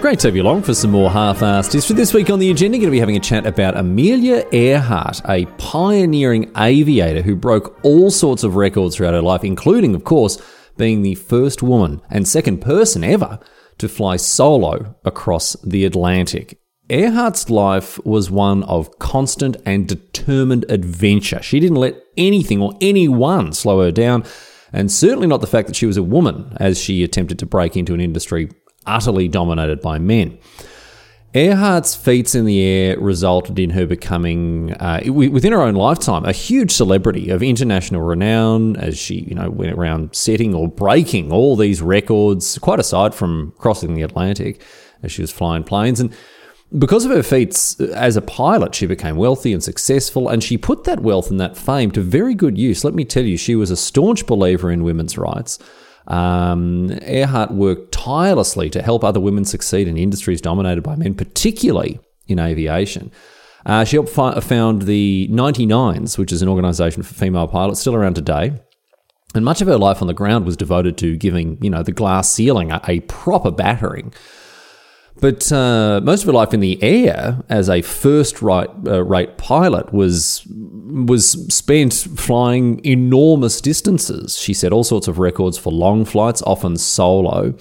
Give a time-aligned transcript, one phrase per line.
[0.00, 1.94] Great to have you along for some more half-assed history.
[1.94, 5.44] This week on the agenda, going to be having a chat about Amelia Earhart, a
[5.58, 10.40] pioneering aviator who broke all sorts of records throughout her life, including, of course,
[10.78, 13.38] being the first woman and second person ever
[13.76, 16.58] to fly solo across the Atlantic.
[16.88, 21.42] Earhart's life was one of constant and determined adventure.
[21.42, 24.24] She didn't let anything or anyone slow her down,
[24.72, 27.76] and certainly not the fact that she was a woman as she attempted to break
[27.76, 28.48] into an industry
[28.90, 30.38] utterly dominated by men.
[31.32, 36.32] Earhart's feats in the air resulted in her becoming, uh, within her own lifetime, a
[36.32, 41.54] huge celebrity of international renown as she, you know, went around setting or breaking all
[41.54, 44.60] these records, quite aside from crossing the Atlantic
[45.04, 46.00] as she was flying planes.
[46.00, 46.12] And
[46.76, 50.82] because of her feats as a pilot, she became wealthy and successful, and she put
[50.84, 52.82] that wealth and that fame to very good use.
[52.82, 55.60] Let me tell you, she was a staunch believer in women's rights.
[56.10, 62.00] Um, Earhart worked tirelessly to help other women succeed in industries dominated by men, particularly
[62.26, 63.12] in aviation.
[63.64, 67.94] Uh, she helped fi- found the 99s, which is an organisation for female pilots, still
[67.94, 68.60] around today.
[69.36, 71.92] And much of her life on the ground was devoted to giving, you know, the
[71.92, 74.12] glass ceiling a, a proper battering.
[75.20, 79.36] But uh, most of her life in the air as a first rate, uh, rate
[79.36, 84.38] pilot was was spent flying enormous distances.
[84.38, 87.54] She set all sorts of records for long flights, often solo,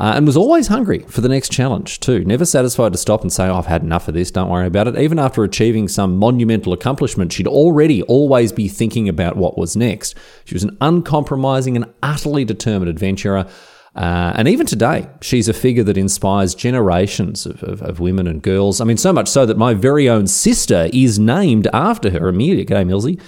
[0.00, 2.24] uh, and was always hungry for the next challenge too.
[2.24, 4.30] Never satisfied to stop and say, oh, "I've had enough of this.
[4.30, 9.08] Don't worry about it." Even after achieving some monumental accomplishment, she'd already always be thinking
[9.08, 10.14] about what was next.
[10.44, 13.46] She was an uncompromising and utterly determined adventurer.
[13.94, 18.42] Uh, and even today, she's a figure that inspires generations of, of, of, women and
[18.42, 18.80] girls.
[18.80, 22.64] I mean, so much so that my very own sister is named after her, Amelia.
[22.64, 23.20] G'day, Millsy.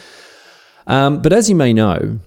[0.86, 2.18] Um, but as you may know,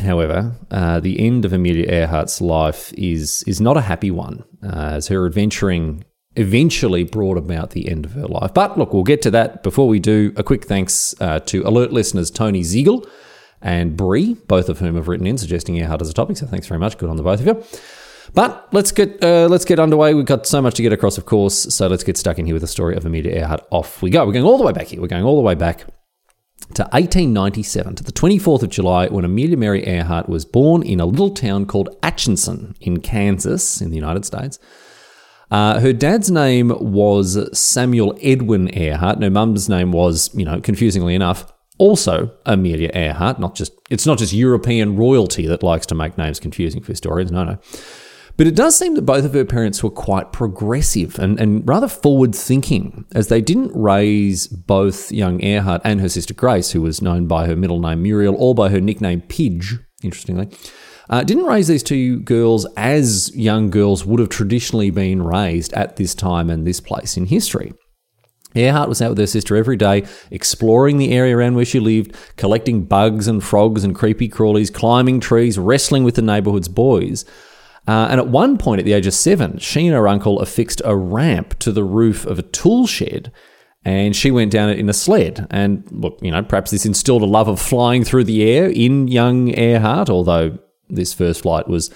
[0.00, 4.94] however, uh, the end of Amelia Earhart's life is is not a happy one, uh,
[4.94, 8.52] as her adventuring eventually brought about the end of her life.
[8.54, 9.62] But look, we'll get to that.
[9.62, 13.06] Before we do, a quick thanks uh, to alert listeners Tony Ziegel
[13.62, 16.36] and Bree, both of whom have written in suggesting Earhart as a topic.
[16.36, 16.98] So thanks very much.
[16.98, 17.64] Good on the both of you.
[18.34, 20.14] But let's get uh, let's get underway.
[20.14, 21.74] We've got so much to get across, of course.
[21.74, 23.66] So let's get stuck in here with the story of Amelia Earhart.
[23.70, 24.26] Off we go.
[24.26, 25.00] We're going all the way back here.
[25.00, 25.86] We're going all the way back
[26.74, 31.06] to 1897, to the 24th of July, when Amelia Mary Earhart was born in a
[31.06, 34.58] little town called Atchison in Kansas, in the United States.
[35.50, 40.60] Uh, her dad's name was Samuel Edwin Earhart, and her mum's name was, you know,
[40.60, 43.38] confusingly enough, also Amelia Earhart.
[43.38, 47.30] Not just it's not just European royalty that likes to make names confusing for historians.
[47.30, 47.58] No, no.
[48.36, 51.88] But it does seem that both of her parents were quite progressive and, and rather
[51.88, 57.00] forward thinking, as they didn't raise both young Earhart and her sister Grace, who was
[57.00, 60.50] known by her middle name Muriel or by her nickname Pidge, interestingly.
[61.08, 65.96] Uh, didn't raise these two girls as young girls would have traditionally been raised at
[65.96, 67.72] this time and this place in history.
[68.56, 72.14] Earhart was out with her sister every day, exploring the area around where she lived,
[72.36, 77.24] collecting bugs and frogs and creepy crawlies, climbing trees, wrestling with the neighbourhood's boys.
[77.88, 80.82] Uh, and at one point, at the age of seven, she and her uncle affixed
[80.84, 83.30] a ramp to the roof of a tool shed,
[83.84, 85.46] and she went down it in a sled.
[85.50, 89.06] And look, you know, perhaps this instilled a love of flying through the air in
[89.06, 90.58] young Earhart, although
[90.88, 91.90] this first flight was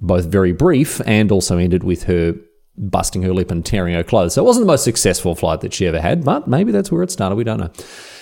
[0.00, 2.34] both very brief and also ended with her
[2.76, 4.34] busting her lip and tearing her clothes.
[4.34, 7.02] So it wasn't the most successful flight that she ever had, but maybe that's where
[7.02, 7.36] it started.
[7.36, 7.70] We don't know.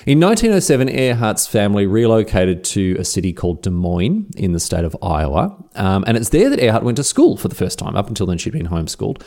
[0.06, 4.96] In 1907, Earhart's family relocated to a city called Des Moines in the state of
[5.02, 5.56] Iowa.
[5.76, 7.96] Um, and it's there that Earhart went to school for the first time.
[7.96, 9.22] Up until then, she'd been homeschooled.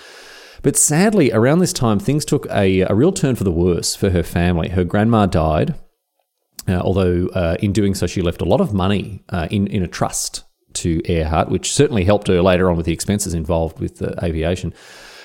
[0.62, 4.10] But sadly, around this time, things took a, a real turn for the worse for
[4.10, 4.70] her family.
[4.70, 5.76] Her grandma died,
[6.68, 9.84] uh, although uh, in doing so, she left a lot of money uh, in, in
[9.84, 10.44] a trust
[10.76, 14.74] to Earhart, which certainly helped her later on with the expenses involved with the aviation.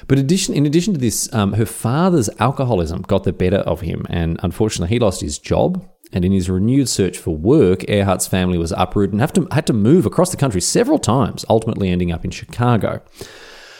[0.09, 4.07] But addition, in addition to this, um, her father's alcoholism got the better of him,
[4.09, 5.87] and unfortunately, he lost his job.
[6.11, 9.67] And in his renewed search for work, Earhart's family was uprooted and have to, had
[9.67, 13.03] to move across the country several times, ultimately ending up in Chicago.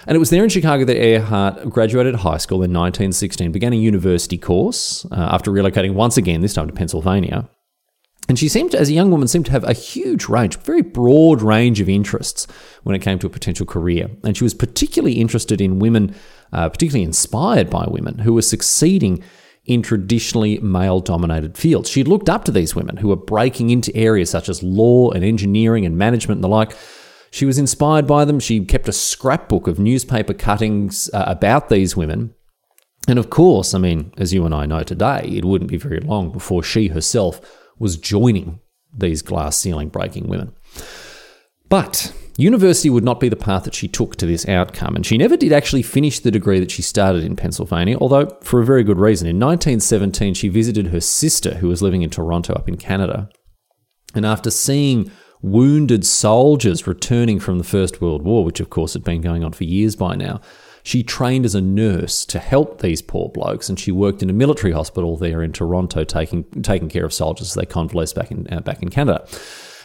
[0.07, 3.77] And it was there in Chicago that Earhart graduated high school in 1916, began a
[3.77, 7.49] university course uh, after relocating once again, this time to Pennsylvania.
[8.29, 11.41] And she seemed, as a young woman, seemed to have a huge range, very broad
[11.41, 12.47] range of interests
[12.83, 14.11] when it came to a potential career.
[14.23, 16.15] And she was particularly interested in women,
[16.53, 19.25] uh, particularly inspired by women who were succeeding
[19.65, 21.89] in traditionally male dominated fields.
[21.89, 25.25] She looked up to these women who were breaking into areas such as law and
[25.25, 26.77] engineering and management and the like.
[27.31, 28.41] She was inspired by them.
[28.41, 32.35] She kept a scrapbook of newspaper cuttings uh, about these women.
[33.07, 36.01] And of course, I mean, as you and I know today, it wouldn't be very
[36.01, 37.41] long before she herself
[37.79, 38.61] was joining
[38.97, 40.53] these glass ceiling breaking women.
[41.69, 45.19] But university would not be the path that she took to this outcome, and she
[45.19, 48.85] never did actually finish the degree that she started in Pennsylvania, although for a very
[48.85, 49.29] good reason.
[49.29, 53.29] In 1917, she visited her sister, who was living in Toronto up in Canada.
[54.15, 55.11] And after seeing
[55.43, 59.53] wounded soldiers returning from the First World War, which of course had been going on
[59.53, 60.41] for years by now,
[60.83, 64.33] she trained as a nurse to help these poor blokes, and she worked in a
[64.33, 68.47] military hospital there in Toronto, taking taking care of soldiers as they convalesced back in
[68.53, 69.27] uh, back in Canada.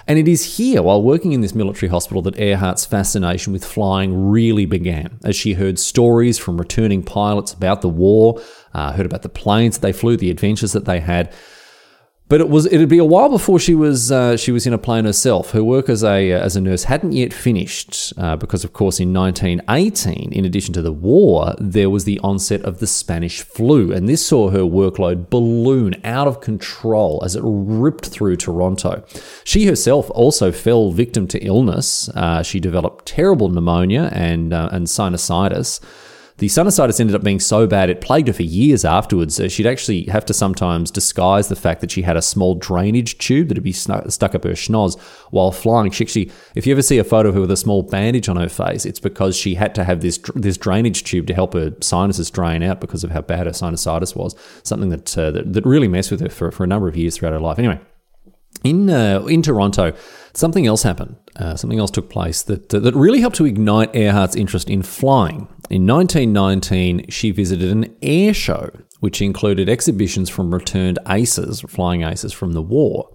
[0.05, 4.29] And it is here, while working in this military hospital, that Earhart's fascination with flying
[4.29, 8.41] really began, as she heard stories from returning pilots about the war,
[8.73, 11.33] uh, heard about the planes that they flew, the adventures that they had,
[12.33, 14.77] but it was it'd be a while before she was uh, she was in a
[14.79, 15.51] plane herself.
[15.51, 19.13] Her work as a as a nurse hadn't yet finished uh, because, of course, in
[19.13, 24.09] 1918, in addition to the war, there was the onset of the Spanish flu, and
[24.09, 29.03] this saw her workload balloon out of control as it ripped through Toronto.
[29.43, 32.09] She herself also fell victim to illness.
[32.15, 35.79] Uh, she developed terrible pneumonia and uh, and sinusitis.
[36.43, 39.39] The sinusitis ended up being so bad it plagued her for years afterwards.
[39.47, 43.47] She'd actually have to sometimes disguise the fact that she had a small drainage tube
[43.47, 44.99] that'd be stuck up her schnoz
[45.31, 45.89] while flying.
[45.91, 48.35] She actually, if you ever see a photo of her with a small bandage on
[48.35, 51.73] her face, it's because she had to have this this drainage tube to help her
[51.79, 54.35] sinuses drain out because of how bad her sinusitis was.
[54.63, 57.15] Something that uh, that, that really messed with her for, for a number of years
[57.15, 57.57] throughout her life.
[57.57, 57.79] Anyway,
[58.63, 59.93] in uh, in Toronto,
[60.33, 61.15] something else happened.
[61.35, 64.83] Uh, something else took place that uh, that really helped to ignite Earhart's interest in
[64.83, 65.47] flying.
[65.69, 68.69] In 1919, she visited an air show,
[68.99, 73.09] which included exhibitions from returned aces, flying aces from the war.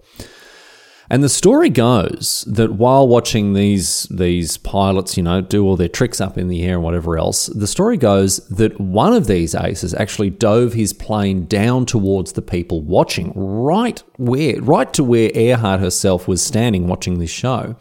[1.11, 5.89] And the story goes that while watching these these pilots, you know, do all their
[5.89, 9.55] tricks up in the air and whatever else, the story goes that one of these
[9.55, 15.31] aces actually dove his plane down towards the people watching, right where, right to where
[15.33, 17.75] Earhart herself was standing watching this show.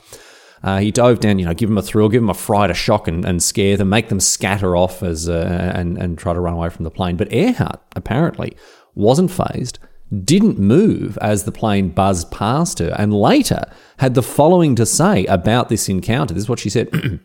[0.62, 2.74] Uh, he dove down, you know, give them a thrill, give them a fright, a
[2.74, 6.40] shock, and, and scare them, make them scatter off as uh, and and try to
[6.40, 7.16] run away from the plane.
[7.16, 8.56] But Earhart apparently
[8.94, 9.78] wasn't phased,
[10.24, 13.64] didn't move as the plane buzzed past her, and later
[13.98, 16.34] had the following to say about this encounter.
[16.34, 16.88] This is what she said.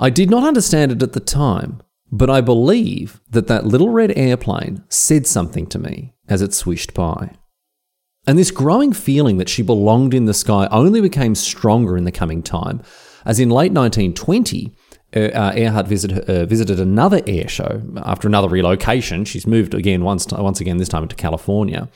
[0.00, 4.16] I did not understand it at the time, but I believe that that little red
[4.16, 7.32] airplane said something to me as it swished by.
[8.26, 12.12] And this growing feeling that she belonged in the sky only became stronger in the
[12.12, 12.82] coming time,
[13.24, 14.74] as in late 1920,
[15.16, 19.24] uh, uh, Earhart visit, uh, visited another air show after another relocation.
[19.24, 21.88] She's moved again once, once again, this time into California.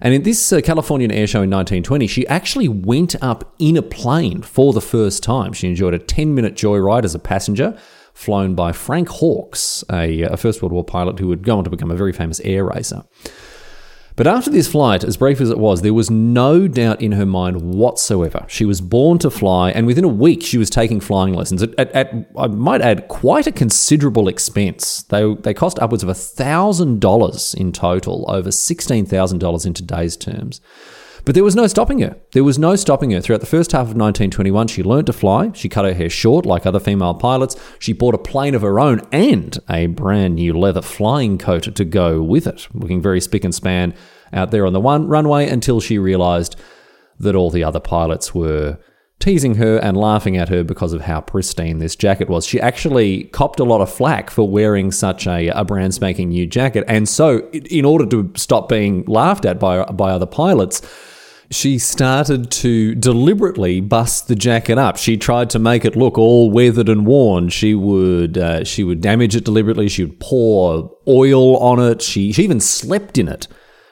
[0.00, 3.82] And in this uh, Californian air show in 1920, she actually went up in a
[3.82, 5.52] plane for the first time.
[5.52, 7.78] She enjoyed a 10 minute joyride as a passenger,
[8.12, 11.70] flown by Frank Hawks, a, a First World War pilot who would go on to
[11.70, 13.04] become a very famous air racer.
[14.16, 17.26] But after this flight, as brief as it was, there was no doubt in her
[17.26, 18.44] mind whatsoever.
[18.46, 21.76] She was born to fly, and within a week, she was taking flying lessons at,
[21.78, 25.02] at, at I might add, quite a considerable expense.
[25.02, 30.60] They, they cost upwards of $1,000 in total, over $16,000 in today's terms.
[31.24, 32.16] But there was no stopping her.
[32.32, 33.20] There was no stopping her.
[33.20, 35.52] Throughout the first half of 1921, she learned to fly.
[35.54, 37.56] She cut her hair short like other female pilots.
[37.78, 41.84] She bought a plane of her own and a brand new leather flying coat to
[41.84, 43.94] go with it, looking very spick and span
[44.34, 46.56] out there on the one runway until she realized
[47.18, 48.78] that all the other pilots were
[49.18, 52.44] teasing her and laughing at her because of how pristine this jacket was.
[52.44, 56.46] She actually copped a lot of flack for wearing such a, a brand spanking new
[56.46, 56.84] jacket.
[56.86, 60.82] And so, in order to stop being laughed at by, by other pilots,
[61.54, 64.96] she started to deliberately bust the jacket up.
[64.96, 67.48] She tried to make it look all weathered and worn.
[67.48, 69.88] She would uh, she would damage it deliberately.
[69.88, 72.02] She would pour oil on it.
[72.02, 73.46] She she even slept in it,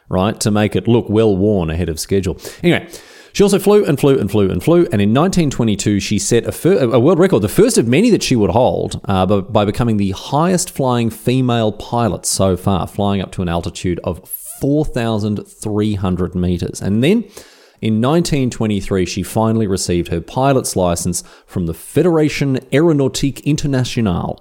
[0.08, 2.36] right, to make it look well worn ahead of schedule.
[2.62, 2.88] Anyway.
[3.32, 6.52] She also flew and flew and flew and flew, and in 1922 she set a,
[6.52, 9.64] fir- a world record, the first of many that she would hold, uh, by, by
[9.64, 16.34] becoming the highest flying female pilot so far, flying up to an altitude of 4,300
[16.34, 16.80] meters.
[16.80, 17.24] And then
[17.80, 24.40] in 1923, she finally received her pilot's license from the Fédération Aéronautique Internationale,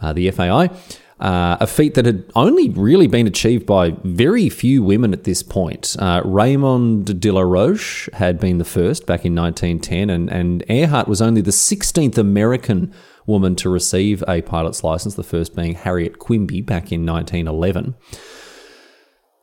[0.00, 0.70] uh, the FAI.
[1.20, 5.42] Uh, a feat that had only really been achieved by very few women at this
[5.42, 5.96] point.
[5.98, 11.08] Uh, Raymonde de la Roche had been the first back in 1910, and, and Earhart
[11.08, 12.94] was only the 16th American
[13.26, 17.96] woman to receive a pilot's license, the first being Harriet Quimby back in 1911.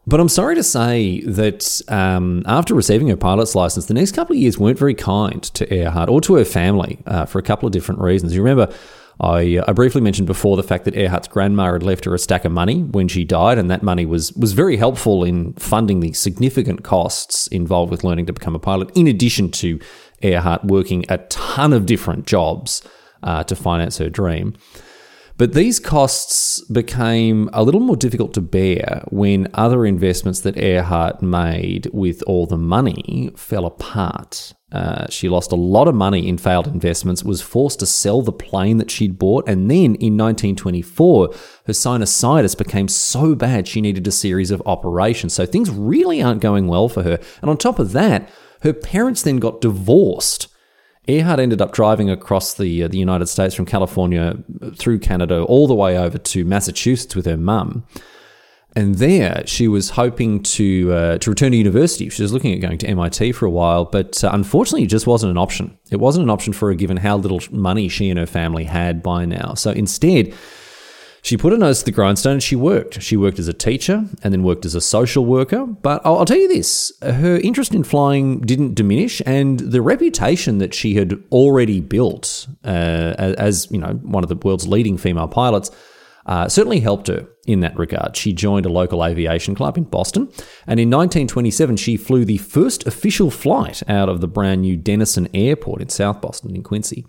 [0.07, 4.35] But I'm sorry to say that um, after receiving her pilot's license, the next couple
[4.35, 7.65] of years weren't very kind to Earhart or to her family uh, for a couple
[7.65, 8.35] of different reasons.
[8.35, 8.73] You remember
[9.19, 12.43] I, I briefly mentioned before the fact that Earhart's grandma had left her a stack
[12.43, 16.13] of money when she died, and that money was was very helpful in funding the
[16.13, 18.91] significant costs involved with learning to become a pilot.
[18.95, 19.79] In addition to
[20.21, 22.81] Earhart working a ton of different jobs
[23.23, 24.55] uh, to finance her dream.
[25.37, 31.21] But these costs became a little more difficult to bear when other investments that Earhart
[31.21, 34.53] made with all the money fell apart.
[34.71, 38.31] Uh, she lost a lot of money in failed investments, was forced to sell the
[38.31, 41.27] plane that she'd bought, and then in 1924,
[41.67, 45.33] her sinusitis became so bad she needed a series of operations.
[45.33, 47.19] So things really aren't going well for her.
[47.41, 48.29] And on top of that,
[48.61, 50.47] her parents then got divorced.
[51.07, 54.37] Earhart ended up driving across the uh, the United States from California
[54.75, 57.85] through Canada all the way over to Massachusetts with her mum.
[58.77, 62.09] And there, she was hoping to uh, to return to university.
[62.09, 65.07] She was looking at going to MIT for a while, but uh, unfortunately, it just
[65.07, 65.77] wasn't an option.
[65.91, 69.01] It wasn't an option for her, given how little money she and her family had
[69.01, 69.53] by now.
[69.53, 70.33] So instead,
[71.21, 73.01] she put her nose to the grindstone and she worked.
[73.01, 75.65] She worked as a teacher and then worked as a social worker.
[75.65, 80.57] But I'll, I'll tell you this: her interest in flying didn't diminish, and the reputation
[80.57, 85.29] that she had already built uh, as you know one of the world's leading female
[85.29, 85.71] pilots
[86.25, 88.17] uh, certainly helped her in that regard.
[88.17, 90.23] She joined a local aviation club in Boston,
[90.67, 95.27] and in 1927 she flew the first official flight out of the brand new Dennison
[95.33, 97.05] Airport in South Boston in Quincy.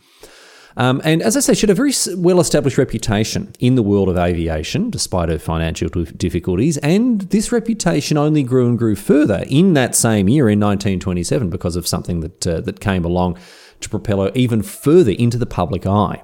[0.78, 4.08] Um, and as I say, she had a very well established reputation in the world
[4.08, 6.76] of aviation, despite her financial difficulties.
[6.78, 11.76] And this reputation only grew and grew further in that same year, in 1927, because
[11.76, 13.38] of something that, uh, that came along
[13.80, 16.22] to propel her even further into the public eye.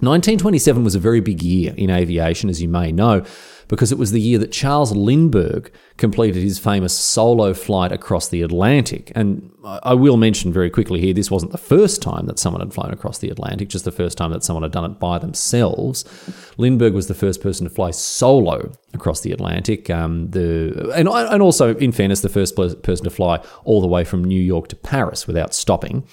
[0.00, 3.24] 1927 was a very big year in aviation, as you may know,
[3.66, 8.42] because it was the year that Charles Lindbergh completed his famous solo flight across the
[8.42, 9.10] Atlantic.
[9.14, 12.72] And I will mention very quickly here this wasn't the first time that someone had
[12.72, 16.04] flown across the Atlantic, just the first time that someone had done it by themselves.
[16.56, 19.90] Lindbergh was the first person to fly solo across the Atlantic.
[19.90, 24.04] Um, the and, and also, in fairness, the first person to fly all the way
[24.04, 26.04] from New York to Paris without stopping.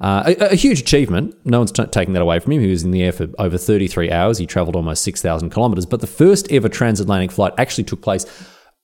[0.00, 1.34] Uh, a, a, huge achievement.
[1.44, 2.62] No one's t- taking that away from him.
[2.62, 4.38] He was in the air for over 33 hours.
[4.38, 5.84] He traveled almost 6,000 kilometers.
[5.84, 8.24] But the first ever transatlantic flight actually took place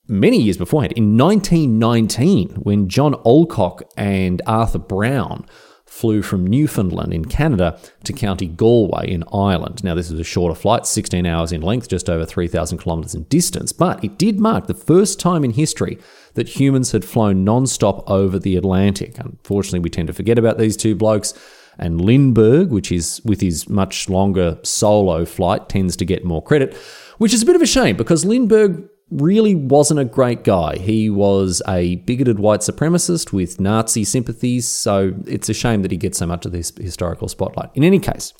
[0.07, 5.45] many years beforehand in 1919 when John Alcock and Arthur Brown
[5.87, 9.83] flew from Newfoundland in Canada to County Galway in Ireland.
[9.83, 13.23] Now, this was a shorter flight, 16 hours in length, just over 3,000 kilometres in
[13.23, 15.97] distance, but it did mark the first time in history
[16.35, 19.17] that humans had flown non stop over the Atlantic.
[19.17, 21.33] Unfortunately, we tend to forget about these two blokes.
[21.79, 26.75] And Lindbergh, which is with his much longer solo flight, tends to get more credit,
[27.17, 30.77] which is a bit of a shame because Lindbergh really wasn't a great guy.
[30.77, 35.97] He was a bigoted white supremacist with Nazi sympathies, so it's a shame that he
[35.97, 37.69] gets so much of this historical spotlight.
[37.73, 38.33] In any case,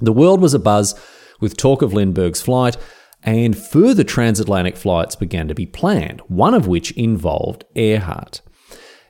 [0.00, 0.94] the world was abuzz
[1.40, 2.76] with talk of Lindbergh's flight,
[3.22, 8.40] and further transatlantic flights began to be planned, one of which involved Earhart.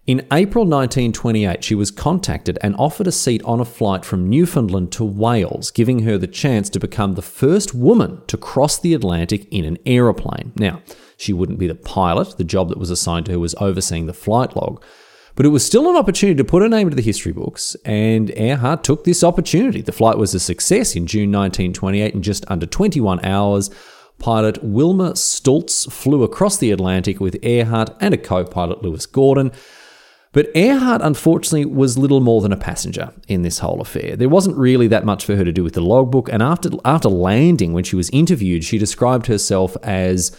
[0.06, 4.92] In April 1928, she was contacted and offered a seat on a flight from Newfoundland
[4.92, 9.52] to Wales, giving her the chance to become the first woman to cross the Atlantic
[9.52, 10.52] in an aeroplane.
[10.54, 10.80] Now,
[11.16, 14.12] she wouldn't be the pilot, the job that was assigned to her was overseeing the
[14.12, 14.80] flight log.
[15.34, 18.30] But it was still an opportunity to put her name into the history books, and
[18.38, 19.82] Earhart took this opportunity.
[19.82, 23.70] The flight was a success in June 1928 in just under 21 hours.
[24.20, 29.50] Pilot Wilmer Stultz flew across the Atlantic with Earhart and a co pilot Louis Gordon.
[30.36, 34.16] But Earhart, unfortunately, was little more than a passenger in this whole affair.
[34.16, 37.08] There wasn't really that much for her to do with the logbook, and after, after
[37.08, 40.36] landing, when she was interviewed, she described herself as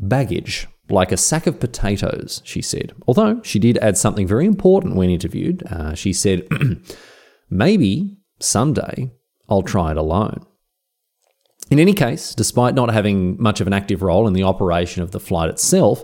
[0.00, 2.92] baggage, like a sack of potatoes, she said.
[3.06, 5.62] Although she did add something very important when interviewed.
[5.70, 6.48] Uh, she said,
[7.48, 9.12] Maybe someday
[9.48, 10.44] I'll try it alone.
[11.70, 15.12] In any case, despite not having much of an active role in the operation of
[15.12, 16.02] the flight itself,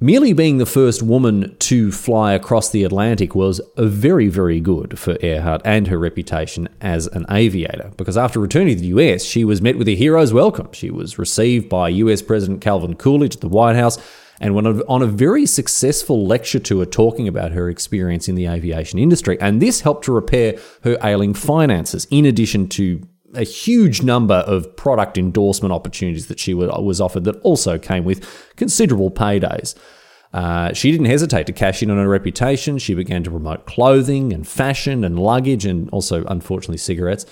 [0.00, 4.98] merely being the first woman to fly across the Atlantic was a very, very good
[4.98, 7.90] for Earhart and her reputation as an aviator.
[7.96, 10.68] Because after returning to the US, she was met with a hero's welcome.
[10.72, 13.98] She was received by US President Calvin Coolidge at the White House
[14.40, 18.98] and went on a very successful lecture tour talking about her experience in the aviation
[18.98, 19.40] industry.
[19.40, 23.00] And this helped to repair her ailing finances, in addition to
[23.36, 28.26] a huge number of product endorsement opportunities that she was offered that also came with
[28.56, 29.74] considerable paydays.
[30.32, 32.76] Uh, she didn't hesitate to cash in on her reputation.
[32.78, 37.24] She began to promote clothing and fashion and luggage and also, unfortunately, cigarettes.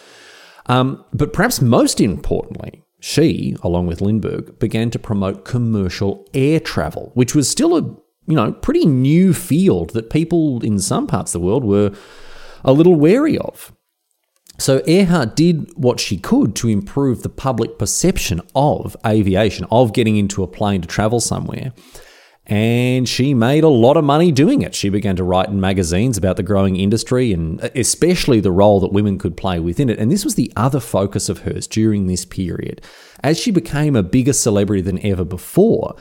[0.67, 7.11] Um, but perhaps most importantly, she, along with Lindbergh, began to promote commercial air travel,
[7.15, 7.83] which was still a
[8.27, 11.93] you know pretty new field that people in some parts of the world were
[12.65, 13.73] a little wary of.
[14.59, 20.17] So Earhart did what she could to improve the public perception of aviation, of getting
[20.17, 21.73] into a plane to travel somewhere.
[22.47, 24.75] And she made a lot of money doing it.
[24.75, 28.81] She began to write in magazines about the growing industry and uh, especially the role
[28.81, 29.99] that women could play within it.
[29.99, 32.83] And this was the other focus of hers during this period.
[33.23, 35.95] As she became a bigger celebrity than ever before,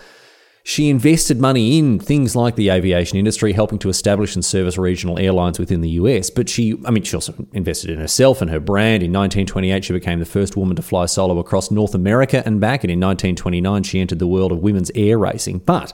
[0.63, 5.18] she invested money in things like the aviation industry, helping to establish and service regional
[5.18, 6.30] airlines within the US.
[6.30, 9.01] But she, I mean, she also invested in herself and her brand.
[9.01, 12.84] In 1928, she became the first woman to fly solo across North America and back.
[12.84, 15.60] And in 1929, she entered the world of women's air racing.
[15.60, 15.94] But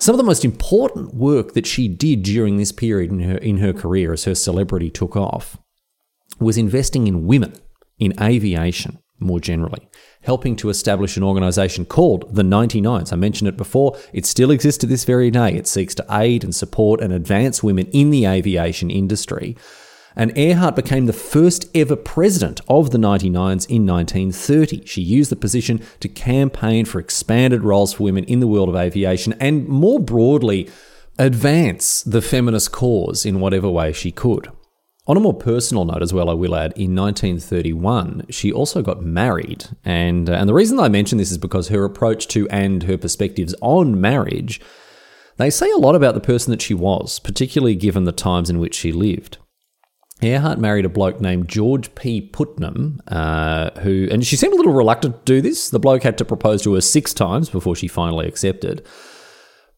[0.00, 3.58] some of the most important work that she did during this period in her, in
[3.58, 5.56] her career as her celebrity took off
[6.40, 7.54] was investing in women
[7.98, 9.88] in aviation more generally
[10.22, 13.12] helping to establish an organisation called the 99s.
[13.12, 13.96] I mentioned it before.
[14.12, 15.54] It still exists to this very day.
[15.54, 19.56] It seeks to aid and support and advance women in the aviation industry.
[20.14, 24.84] And Earhart became the first ever president of the 99s in 1930.
[24.84, 28.76] She used the position to campaign for expanded roles for women in the world of
[28.76, 30.70] aviation and more broadly,
[31.18, 34.50] advance the feminist cause in whatever way she could.
[35.08, 39.02] On a more personal note as well, I will add, in 1931, she also got
[39.02, 39.64] married.
[39.84, 42.96] And, uh, and the reason I mention this is because her approach to and her
[42.96, 44.60] perspectives on marriage,
[45.38, 48.60] they say a lot about the person that she was, particularly given the times in
[48.60, 49.38] which she lived.
[50.20, 52.20] Earhart married a bloke named George P.
[52.20, 55.68] Putnam, uh, who, and she seemed a little reluctant to do this.
[55.68, 58.86] The bloke had to propose to her six times before she finally accepted.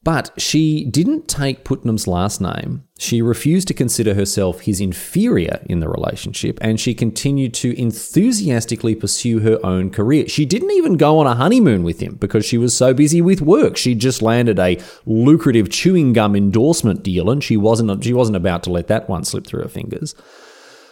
[0.04, 2.84] But she didn't take Putnam's last name.
[2.98, 8.94] She refused to consider herself his inferior in the relationship, and she continued to enthusiastically
[8.94, 10.28] pursue her own career.
[10.28, 13.40] She didn't even go on a honeymoon with him because she was so busy with
[13.40, 13.78] work.
[13.78, 18.62] She just landed a lucrative chewing gum endorsement deal, and she wasn't she wasn't about
[18.64, 20.14] to let that one slip through her fingers.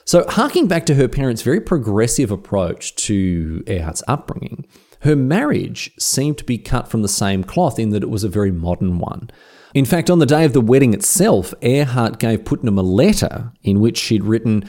[0.05, 4.67] So, harking back to her parents' very progressive approach to Earhart's upbringing,
[5.03, 8.29] her marriage seemed to be cut from the same cloth in that it was a
[8.29, 9.31] very modern one.
[9.75, 13.81] In fact, on the day of the wedding itself, Earhart gave Putnam a letter in
[13.81, 14.69] which she'd written,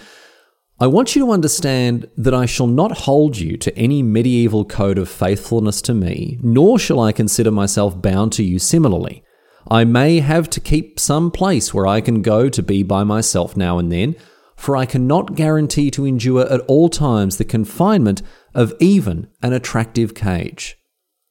[0.79, 4.97] I want you to understand that I shall not hold you to any medieval code
[4.97, 9.23] of faithfulness to me, nor shall I consider myself bound to you similarly.
[9.69, 13.55] I may have to keep some place where I can go to be by myself
[13.55, 14.15] now and then,
[14.55, 18.21] for I cannot guarantee to endure at all times the confinement
[18.53, 20.77] of even an attractive cage.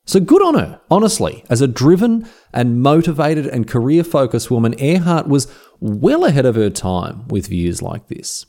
[0.05, 1.45] So good on her, honestly.
[1.49, 5.47] As a driven and motivated and career focused woman, Earhart was
[5.79, 8.47] well ahead of her time with views like this.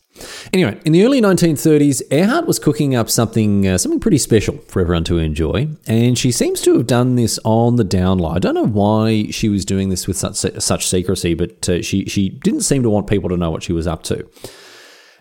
[0.51, 4.79] Anyway, in the early 1930s, Earhart was cooking up something uh, something pretty special for
[4.79, 8.29] everyone to enjoy, and she seems to have done this on the down low.
[8.29, 12.05] I don't know why she was doing this with such such secrecy, but uh, she
[12.05, 14.27] she didn't seem to want people to know what she was up to.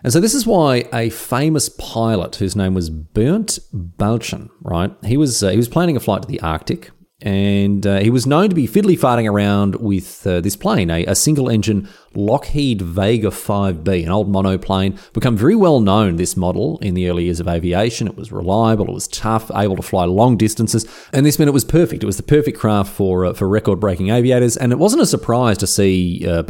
[0.03, 4.91] And so this is why a famous pilot whose name was Bernt Balchen, right?
[5.05, 8.27] He was uh, he was planning a flight to the Arctic, and uh, he was
[8.27, 12.81] known to be fiddly farting around with uh, this plane, a, a single engine Lockheed
[12.81, 17.39] Vega 5B, an old monoplane, become very well known, this model, in the early years
[17.39, 18.07] of aviation.
[18.07, 21.53] It was reliable, it was tough, able to fly long distances, and this meant it
[21.53, 22.03] was perfect.
[22.03, 25.05] It was the perfect craft for, uh, for record breaking aviators, and it wasn't a
[25.05, 26.43] surprise to see uh,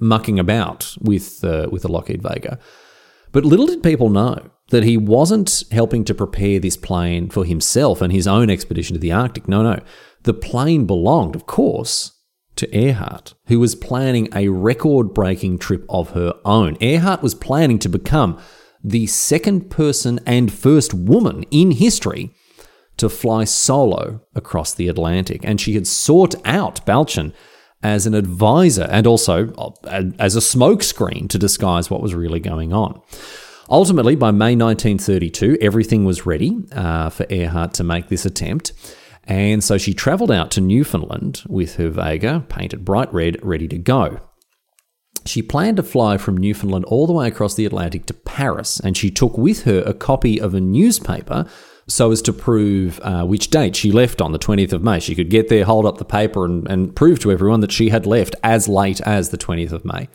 [0.00, 2.58] mucking about with, uh, with the Lockheed Vega.
[3.32, 8.00] But little did people know that he wasn't helping to prepare this plane for himself
[8.00, 9.48] and his own expedition to the Arctic.
[9.48, 9.80] No, no.
[10.22, 12.12] The plane belonged, of course,
[12.56, 16.76] to Earhart, who was planning a record breaking trip of her own.
[16.80, 18.38] Earhart was planning to become
[18.82, 22.34] the second person and first woman in history
[22.96, 25.40] to fly solo across the Atlantic.
[25.42, 27.32] And she had sought out Balchen
[27.82, 32.72] as an advisor and also uh, as a smokescreen to disguise what was really going
[32.72, 33.00] on.
[33.70, 38.72] Ultimately, by May 1932, everything was ready uh, for Earhart to make this attempt.
[39.24, 43.78] And so she travelled out to Newfoundland with her Vega painted bright red, ready to
[43.78, 44.18] go.
[45.24, 48.96] She planned to fly from Newfoundland all the way across the Atlantic to Paris, and
[48.96, 51.46] she took with her a copy of a newspaper
[51.90, 55.00] so as to prove uh, which date she left on the 20th of May.
[55.00, 57.90] She could get there, hold up the paper, and, and prove to everyone that she
[57.90, 60.08] had left as late as the 20th of May.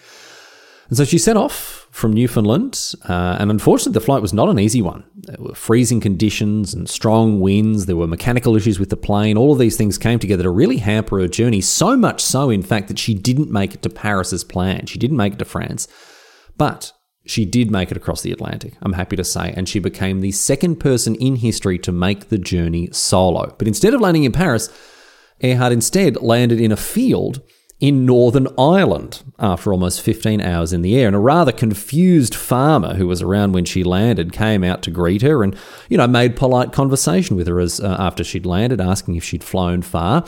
[0.88, 4.60] And so she set off from Newfoundland, uh, and unfortunately, the flight was not an
[4.60, 5.04] easy one.
[5.16, 7.88] There were freezing conditions and strong winds.
[7.88, 9.38] There were mechanical issues with the plane.
[9.38, 11.62] All of these things came together to really hamper her journey.
[11.62, 14.90] So much so, in fact, that she didn't make it to Paris as planned.
[14.90, 15.88] She didn't make it to France.
[16.58, 16.94] But
[17.26, 20.32] she did make it across the Atlantic, I'm happy to say, and she became the
[20.32, 23.56] second person in history to make the journey solo.
[23.58, 24.70] But instead of landing in Paris,
[25.42, 27.42] Earhart instead landed in a field
[27.80, 31.08] in Northern Ireland after almost 15 hours in the air.
[31.08, 35.22] And a rather confused farmer who was around when she landed came out to greet
[35.22, 35.56] her and,
[35.90, 39.44] you know, made polite conversation with her as uh, after she'd landed, asking if she'd
[39.44, 40.26] flown far.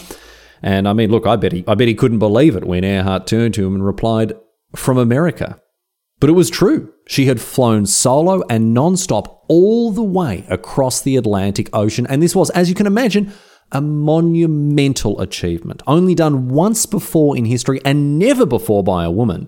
[0.62, 3.28] And I mean, look, I bet he, I bet he couldn't believe it when Earhart
[3.28, 4.34] turned to him and replied,
[4.76, 5.62] "From America."
[6.20, 6.94] But it was true.
[7.08, 12.36] She had flown solo and non-stop all the way across the Atlantic Ocean, and this
[12.36, 13.32] was, as you can imagine,
[13.72, 19.48] a monumental achievement, only done once before in history and never before by a woman.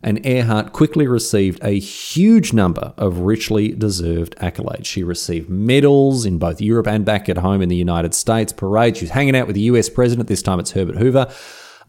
[0.00, 4.84] And Earhart quickly received a huge number of richly deserved accolades.
[4.84, 8.98] She received medals in both Europe and back at home in the United States, parades.
[8.98, 11.26] She was hanging out with the US president, this time it's Herbert Hoover,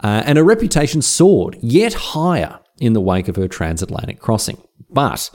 [0.01, 4.61] uh, and her reputation soared yet higher in the wake of her transatlantic crossing.
[4.89, 5.29] But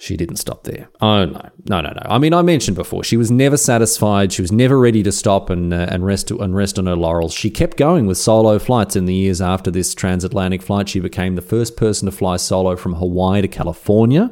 [0.00, 0.88] she didn't stop there.
[1.00, 2.02] Oh no, no, no, no.
[2.04, 4.32] I mean, I mentioned before she was never satisfied.
[4.32, 7.34] She was never ready to stop and uh, and rest and rest on her laurels.
[7.34, 8.94] She kept going with solo flights.
[8.94, 12.76] In the years after this transatlantic flight, she became the first person to fly solo
[12.76, 14.30] from Hawaii to California,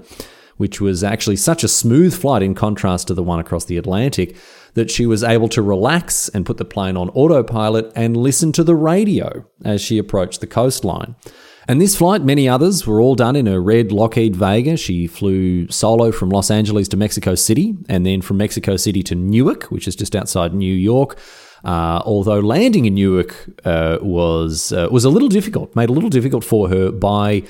[0.57, 4.37] which was actually such a smooth flight in contrast to the one across the Atlantic
[4.75, 8.63] that she was able to relax and put the plane on autopilot and listen to
[8.63, 11.17] the radio as she approached the coastline.
[11.69, 14.77] And this flight, many others, were all done in a red Lockheed Vega.
[14.77, 19.17] She flew solo from Los Angeles to Mexico City and then from Mexico City to
[19.17, 21.19] Newark, which is just outside New York.
[21.65, 26.11] Uh, although landing in Newark uh, was uh, was a little difficult, made a little
[26.11, 27.43] difficult for her by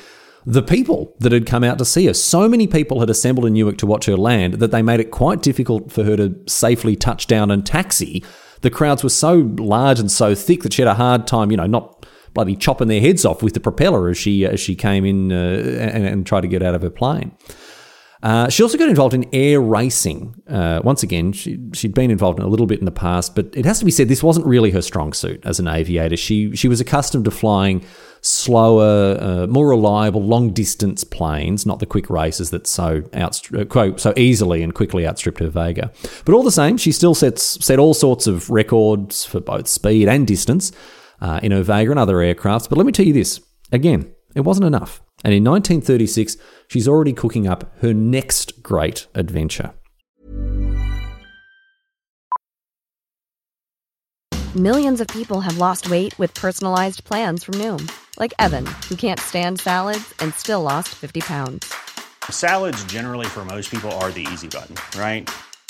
[0.47, 2.15] the people that had come out to see her.
[2.15, 5.11] So many people had assembled in Newark to watch her land that they made it
[5.11, 8.25] quite difficult for her to safely touch down and taxi.
[8.63, 11.59] The crowds were so large and so thick that she had a hard time, you
[11.59, 15.05] know, not bloody chopping their heads off with the propeller as she as she came
[15.07, 17.33] in uh, and, and, tried to get out of her plane.
[18.23, 20.35] Uh, she also got involved in air racing.
[20.49, 23.47] Uh, once again, she, she'd been involved in a little bit in the past, but
[23.55, 26.17] it has to be said this wasn't really her strong suit as an aviator.
[26.17, 27.83] She she was accustomed to flying
[28.21, 33.97] slower, uh, more reliable, long distance planes, not the quick races that so outstri- uh,
[33.97, 35.91] so easily and quickly outstripped her Vega.
[36.27, 40.09] But all the same, she still sets set all sorts of records for both speed
[40.09, 40.73] and distance
[41.21, 42.69] uh, in her Vega and other aircrafts.
[42.69, 43.41] But let me tell you this
[43.73, 45.03] again, it wasn't enough.
[45.25, 46.37] And in 1936,
[46.69, 49.73] she's already cooking up her next great adventure.
[54.55, 59.21] Millions of people have lost weight with personalized plans from Noom, like Evan, who can't
[59.21, 61.75] stand salads and still lost 50 pounds.
[62.31, 65.29] Salads, generally, for most people, are the easy button, right?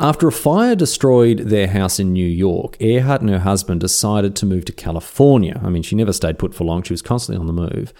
[0.00, 4.46] After a fire destroyed their house in New York, Earhart and her husband decided to
[4.46, 5.60] move to California.
[5.62, 7.92] I mean, she never stayed put for long, she was constantly on the move.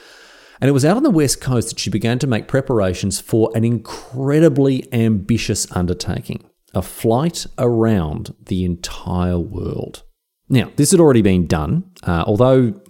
[0.61, 3.51] And it was out on the west coast that she began to make preparations for
[3.55, 10.03] an incredibly ambitious undertaking a flight around the entire world.
[10.49, 12.81] Now, this had already been done, uh, although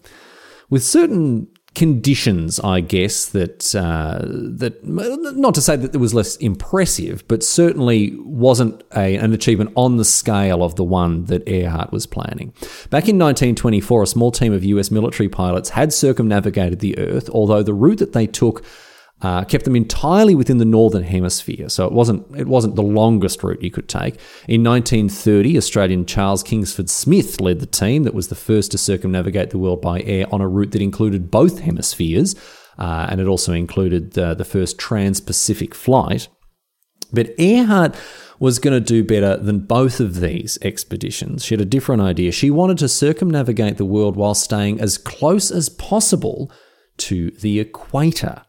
[0.69, 6.35] with certain conditions, I guess that uh, that not to say that it was less
[6.39, 11.93] impressive, but certainly wasn't a, an achievement on the scale of the one that Earhart
[11.93, 12.53] was planning.
[12.91, 14.91] Back in 1924, a small team of U.S.
[14.91, 18.65] military pilots had circumnavigated the Earth, although the route that they took
[19.21, 21.69] uh, kept them entirely within the northern hemisphere.
[21.69, 24.15] So it wasn't it wasn't the longest route you could take.
[24.47, 29.51] In 1930, Australian Charles Kingsford Smith led the team that was the first to circumnavigate
[29.51, 32.37] the world by air on a route that included both hemispheres,
[32.79, 36.29] uh, and it also included uh, the first trans-Pacific flight.
[37.13, 37.97] But Earhart
[38.39, 41.45] was going to do better than both of these expeditions.
[41.45, 42.31] She had a different idea.
[42.31, 46.53] She wanted to circumnavigate the world while staying as close as possible
[46.99, 48.43] to the equator.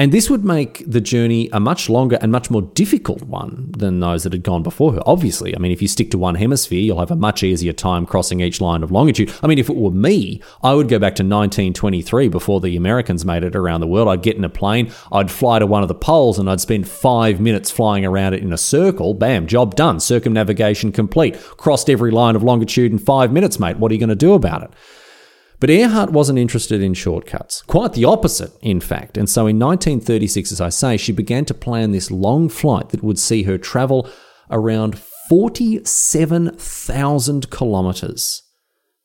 [0.00, 3.98] And this would make the journey a much longer and much more difficult one than
[3.98, 5.02] those that had gone before her.
[5.04, 8.06] Obviously, I mean, if you stick to one hemisphere, you'll have a much easier time
[8.06, 9.34] crossing each line of longitude.
[9.42, 13.24] I mean, if it were me, I would go back to 1923 before the Americans
[13.24, 14.06] made it around the world.
[14.06, 16.88] I'd get in a plane, I'd fly to one of the poles, and I'd spend
[16.88, 19.14] five minutes flying around it in a circle.
[19.14, 19.98] Bam, job done.
[19.98, 21.36] Circumnavigation complete.
[21.56, 23.78] Crossed every line of longitude in five minutes, mate.
[23.78, 24.70] What are you going to do about it?
[25.60, 27.62] But Earhart wasn't interested in shortcuts.
[27.62, 29.18] Quite the opposite, in fact.
[29.18, 33.02] And so in 1936, as I say, she began to plan this long flight that
[33.02, 34.08] would see her travel
[34.50, 34.96] around
[35.28, 38.44] 47,000 kilometres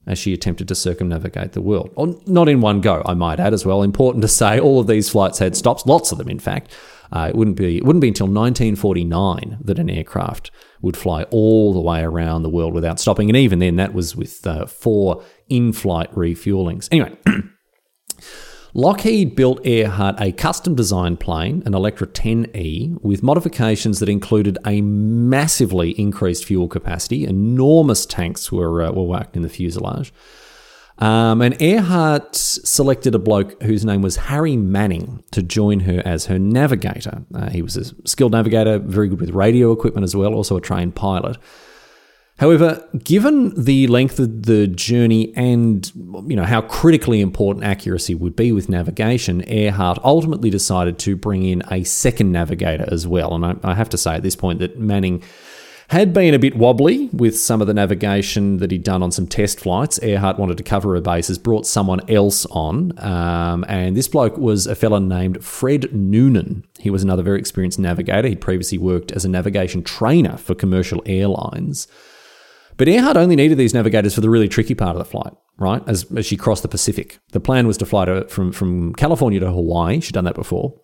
[0.06, 1.92] as she attempted to circumnavigate the world.
[1.96, 3.84] Or not in one go, I might add as well.
[3.84, 6.76] Important to say, all of these flights had stops, lots of them, in fact.
[7.12, 10.50] Uh, it wouldn't be it wouldn't be until 1949 that an aircraft
[10.82, 14.16] would fly all the way around the world without stopping, and even then, that was
[14.16, 16.88] with uh, four in-flight refuelings.
[16.92, 17.16] Anyway.
[18.76, 24.82] Lockheed built Earhart a custom designed plane, an Electra 10E, with modifications that included a
[24.82, 27.24] massively increased fuel capacity.
[27.24, 30.12] Enormous tanks were, uh, were whacked in the fuselage.
[30.98, 36.26] Um, and Earhart selected a bloke whose name was Harry Manning to join her as
[36.26, 37.24] her navigator.
[37.34, 40.62] Uh, he was a skilled navigator, very good with radio equipment as well, also a
[40.62, 41.38] trained pilot.
[42.44, 45.90] However, given the length of the journey and
[46.28, 51.44] you know how critically important accuracy would be with navigation, Earhart ultimately decided to bring
[51.44, 53.34] in a second navigator as well.
[53.34, 55.24] And I, I have to say at this point that Manning
[55.88, 59.26] had been a bit wobbly with some of the navigation that he'd done on some
[59.26, 59.98] test flights.
[60.04, 64.68] Earhart wanted to cover her bases, brought someone else on, um, and this bloke was
[64.68, 66.66] a fellow named Fred Noonan.
[66.78, 68.28] He was another very experienced navigator.
[68.28, 71.88] He'd previously worked as a navigation trainer for commercial airlines.
[72.78, 75.82] But Earhart only needed these navigators for the really tricky part of the flight, right?
[75.88, 77.20] As, as she crossed the Pacific.
[77.32, 80.00] The plan was to fly to, from, from California to Hawaii.
[80.00, 80.80] She'd done that before.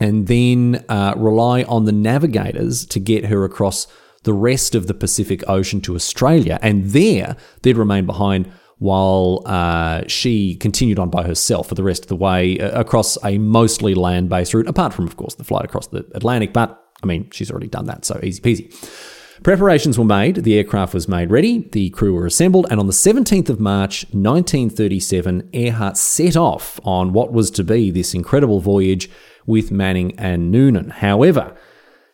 [0.00, 3.86] And then uh, rely on the navigators to get her across
[4.24, 10.02] the rest of the Pacific Ocean to Australia, and there they'd remain behind while uh,
[10.08, 13.94] she continued on by herself for the rest of the way uh, across a mostly
[13.94, 16.52] land based route, apart from, of course, the flight across the Atlantic.
[16.52, 19.21] But I mean, she's already done that, so easy peasy.
[19.42, 22.92] Preparations were made, the aircraft was made ready, the crew were assembled, and on the
[22.92, 29.10] 17th of March 1937, Earhart set off on what was to be this incredible voyage
[29.44, 30.90] with Manning and Noonan.
[30.90, 31.56] However,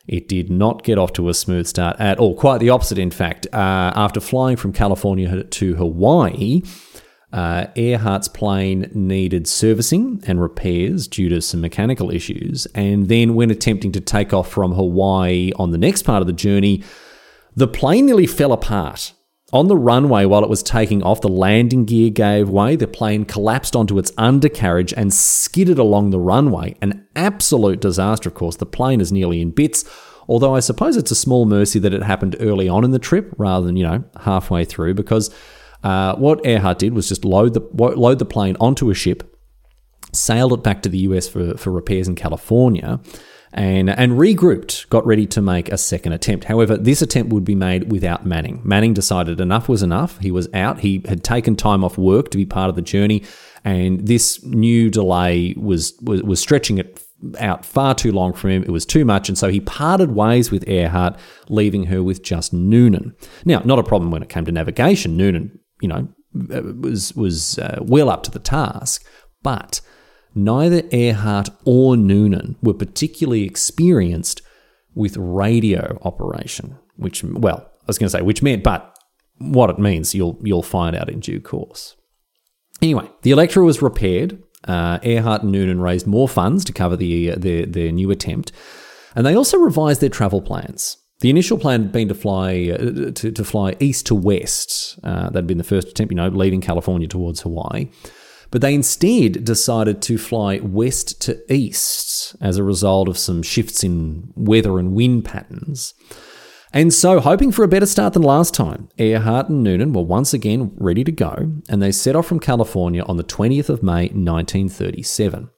[0.07, 2.35] it did not get off to a smooth start at all.
[2.35, 3.47] Quite the opposite, in fact.
[3.53, 6.63] Uh, after flying from California to Hawaii,
[7.31, 12.67] uh, Earhart's plane needed servicing and repairs due to some mechanical issues.
[12.75, 16.33] And then, when attempting to take off from Hawaii on the next part of the
[16.33, 16.83] journey,
[17.55, 19.13] the plane nearly fell apart.
[19.51, 22.77] On the runway, while it was taking off, the landing gear gave way.
[22.77, 26.77] The plane collapsed onto its undercarriage and skidded along the runway.
[26.83, 28.57] An absolute disaster, of course.
[28.57, 29.87] The plane is nearly in bits.
[30.29, 33.33] Although I suppose it's a small mercy that it happened early on in the trip
[33.39, 35.35] rather than, you know, halfway through, because
[35.83, 39.35] uh, what Earhart did was just load the, load the plane onto a ship,
[40.13, 43.01] sailed it back to the US for, for repairs in California
[43.53, 46.45] and, and regrouped, got ready to make a second attempt.
[46.47, 48.61] However, this attempt would be made without Manning.
[48.65, 50.19] Manning decided enough was enough.
[50.19, 50.81] He was out.
[50.81, 53.23] He had taken time off work to be part of the journey,
[53.65, 57.03] and this new delay was, was, was stretching it
[57.41, 58.63] out far too long for him.
[58.63, 62.53] It was too much, and so he parted ways with Earhart, leaving her with just
[62.53, 63.15] Noonan.
[63.45, 65.17] Now, not a problem when it came to navigation.
[65.17, 69.05] Noonan, you know, was was uh, well up to the task,
[69.43, 69.81] but
[70.35, 74.43] neither Earhart or Noonan were particularly experienced
[74.95, 78.99] with radio operation, which, well, I was going to say which meant, but
[79.39, 81.97] what it means you'll you'll find out in due course.
[82.83, 87.33] Anyway, the Electra was repaired, uh, Earhart and Noonan raised more funds to cover the,
[87.33, 88.53] uh, their, their new attempt,
[89.15, 90.97] and they also revised their travel plans.
[91.21, 94.99] The initial plan had been to fly uh, to, to fly east to west.
[95.03, 97.89] Uh, that'd been the first attempt, you know, leaving California towards Hawaii.
[98.51, 103.85] But they instead decided to fly west to east as a result of some shifts
[103.85, 105.95] in weather and wind patterns.
[106.73, 110.35] And so, hoping for a better start than last time, Earhart and Noonan were once
[110.35, 114.09] again ready to go, and they set off from California on the 20th of May
[114.09, 115.49] 1937.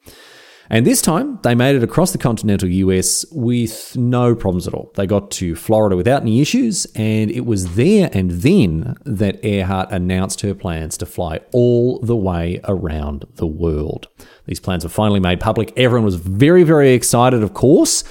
[0.72, 4.92] And this time, they made it across the continental US with no problems at all.
[4.94, 9.90] They got to Florida without any issues, and it was there and then that Earhart
[9.90, 14.06] announced her plans to fly all the way around the world.
[14.46, 15.72] These plans were finally made public.
[15.76, 18.04] Everyone was very, very excited, of course.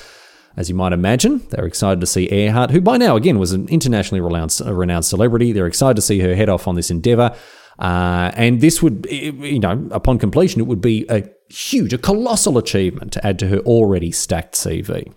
[0.58, 3.54] As you might imagine, they were excited to see Earhart, who by now, again, was
[3.54, 5.54] an internationally renowned, renowned celebrity.
[5.54, 7.34] They're excited to see her head off on this endeavor.
[7.78, 12.58] Uh, and this would, you know, upon completion, it would be a huge, a colossal
[12.58, 15.14] achievement to add to her already stacked CV.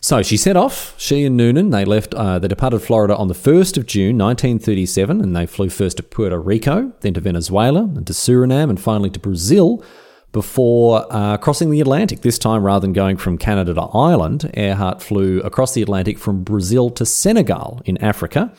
[0.00, 3.34] So she set off, she and Noonan, they left, uh, they departed Florida on the
[3.34, 8.06] 1st of June 1937, and they flew first to Puerto Rico, then to Venezuela, and
[8.06, 9.82] to Suriname, and finally to Brazil
[10.30, 12.20] before uh, crossing the Atlantic.
[12.20, 16.44] This time, rather than going from Canada to Ireland, Earhart flew across the Atlantic from
[16.44, 18.52] Brazil to Senegal in Africa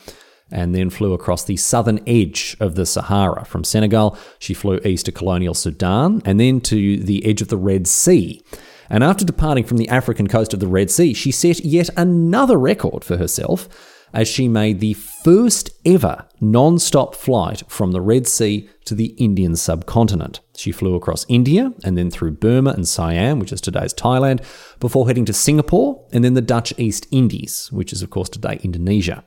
[0.50, 3.44] and then flew across the southern edge of the Sahara.
[3.44, 7.56] From Senegal, she flew east to colonial Sudan and then to the edge of the
[7.56, 8.42] Red Sea.
[8.88, 12.58] And after departing from the African coast of the Red Sea, she set yet another
[12.58, 13.68] record for herself
[14.12, 19.14] as she made the first ever non stop flight from the Red Sea to the
[19.18, 20.40] Indian subcontinent.
[20.56, 24.44] She flew across India and then through Burma and Siam, which is today's Thailand,
[24.80, 28.58] before heading to Singapore and then the Dutch East Indies, which is, of course, today
[28.62, 29.24] Indonesia.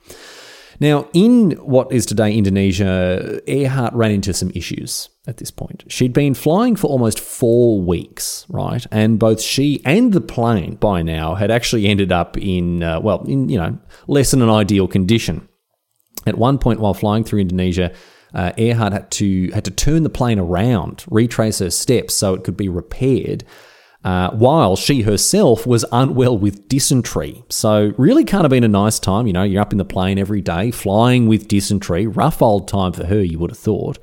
[0.80, 5.84] Now, in what is today Indonesia, Earhart ran into some issues at this point.
[5.88, 8.86] She'd been flying for almost four weeks, right?
[8.92, 13.24] And both she and the plane by now had actually ended up in, uh, well,
[13.24, 15.48] in, you know, less than an ideal condition.
[16.26, 17.92] At one point while flying through Indonesia,
[18.34, 22.44] uh, Earhart had to had to turn the plane around, retrace her steps so it
[22.44, 23.44] could be repaired
[24.04, 27.44] uh, while she herself was unwell with dysentery.
[27.50, 29.28] So, really kind of been a nice time.
[29.28, 32.06] You know, you're up in the plane every day, flying with dysentery.
[32.06, 34.00] Rough old time for her, you would have thought.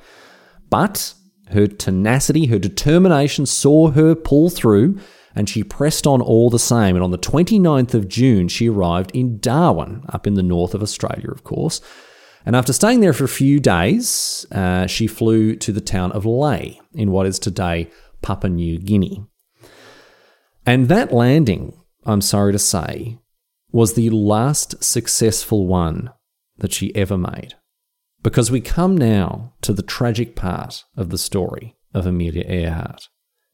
[0.70, 1.14] But
[1.52, 4.98] her tenacity, her determination saw her pull through,
[5.34, 6.96] and she pressed on all the same.
[6.96, 10.82] And on the 29th of June, she arrived in Darwin, up in the north of
[10.82, 11.80] Australia, of course.
[12.46, 16.24] And after staying there for a few days, uh, she flew to the town of
[16.24, 17.90] Lae in what is today
[18.22, 19.24] Papua New Guinea.
[20.66, 23.18] And that landing, I'm sorry to say,
[23.72, 26.10] was the last successful one
[26.58, 27.54] that she ever made.
[28.22, 33.08] Because we come now to the tragic part of the story of Amelia Earhart,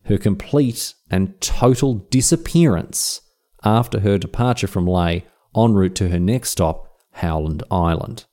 [0.05, 3.21] her complete and total disappearance
[3.63, 5.25] after her departure from Lae
[5.57, 8.25] en route to her next stop, Howland Island.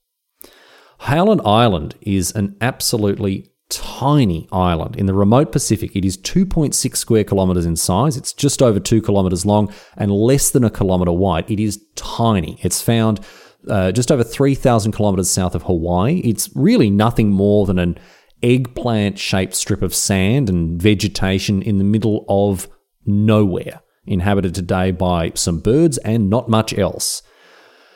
[0.99, 5.95] Howland Island is an absolutely tiny island in the remote Pacific.
[5.95, 8.17] It is 2.6 square kilometers in size.
[8.17, 11.49] It's just over two kilometers long and less than a kilometer wide.
[11.49, 12.57] It is tiny.
[12.61, 13.19] It's found
[13.67, 16.19] uh, just over 3,000 kilometers south of Hawaii.
[16.23, 17.97] It's really nothing more than an
[18.41, 22.67] eggplant shaped strip of sand and vegetation in the middle of
[23.05, 27.23] nowhere, inhabited today by some birds and not much else.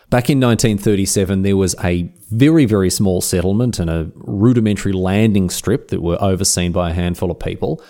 [0.09, 5.89] Back in 1937, there was a very, very small settlement and a rudimentary landing strip
[5.89, 7.83] that were overseen by a handful of people.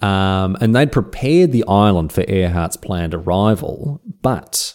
[0.00, 4.74] Um, and they'd prepared the island for Earhart's planned arrival, but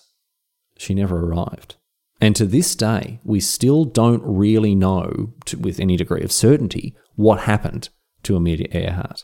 [0.78, 1.76] she never arrived.
[2.20, 6.96] And to this day, we still don't really know to, with any degree of certainty
[7.16, 7.90] what happened
[8.24, 9.24] to Amelia Earhart.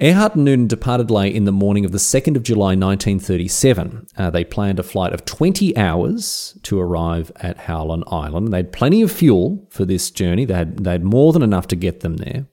[0.00, 4.06] Earhart and Noonan departed Lae in the morning of the 2nd of July 1937.
[4.16, 8.52] Uh, they planned a flight of 20 hours to arrive at Howland Island.
[8.52, 11.68] They had plenty of fuel for this journey, they had, they had more than enough
[11.68, 12.46] to get them there.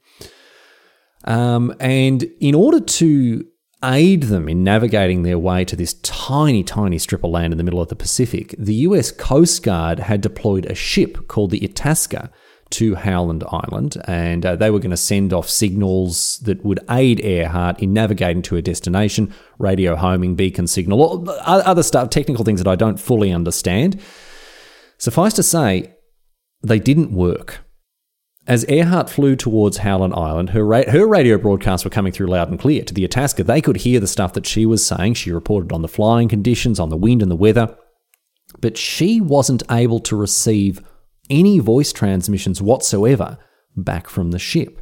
[1.23, 3.45] Um, and in order to
[3.84, 7.63] aid them in navigating their way to this tiny, tiny strip of land in the
[7.63, 12.29] middle of the Pacific, the US Coast Guard had deployed a ship called the Itasca
[12.72, 17.19] to Howland Island, and uh, they were going to send off signals that would aid
[17.19, 22.62] Earhart in navigating to a destination, radio homing, beacon signal, or other stuff, technical things
[22.63, 24.02] that I don't fully understand.
[24.98, 25.96] Suffice to say,
[26.62, 27.65] they didn't work.
[28.48, 32.50] As Earhart flew towards Howland Island, her, ra- her radio broadcasts were coming through loud
[32.50, 32.84] and clear.
[32.84, 35.13] To the Itasca, they could hear the stuff that she was saying.
[35.13, 37.78] She reported on the flying conditions, on the wind and the weather.
[38.60, 40.82] But she wasn't able to receive
[41.32, 43.40] any voice transmissions whatsoever
[43.75, 44.82] back from the ship.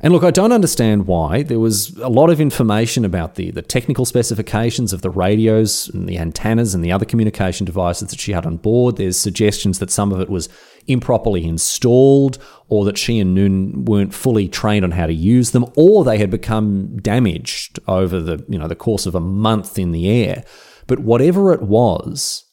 [0.00, 1.42] And look, I don't understand why.
[1.42, 6.06] There was a lot of information about the, the technical specifications of the radios and
[6.06, 8.98] the antennas and the other communication devices that she had on board.
[8.98, 10.50] There's suggestions that some of it was
[10.86, 12.36] improperly installed
[12.68, 16.18] or that she and Noon weren't fully trained on how to use them or they
[16.18, 20.44] had become damaged over the, you know, the course of a month in the air.
[20.86, 22.45] But whatever it was,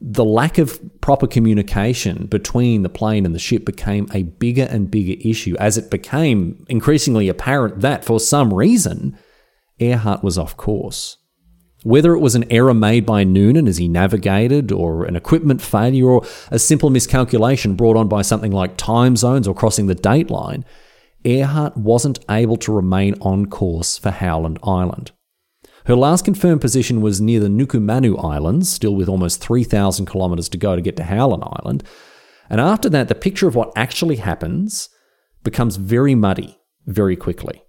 [0.00, 4.90] the lack of proper communication between the plane and the ship became a bigger and
[4.90, 9.18] bigger issue as it became increasingly apparent that, for some reason,
[9.78, 11.18] Earhart was off course.
[11.82, 16.08] Whether it was an error made by Noonan as he navigated, or an equipment failure,
[16.08, 20.30] or a simple miscalculation brought on by something like time zones or crossing the date
[20.30, 20.64] line,
[21.24, 25.12] Earhart wasn't able to remain on course for Howland Island.
[25.90, 30.56] Her last confirmed position was near the Nukumanu Islands, still with almost 3,000 kilometres to
[30.56, 31.82] go to get to Howland Island.
[32.48, 34.88] And after that, the picture of what actually happens
[35.42, 37.64] becomes very muddy very quickly.